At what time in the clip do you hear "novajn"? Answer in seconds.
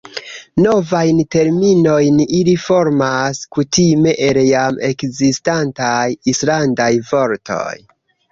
0.65-1.17